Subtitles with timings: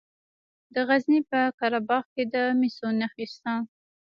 [0.73, 3.53] د غزني په قره باغ کې د مسو نښې شته.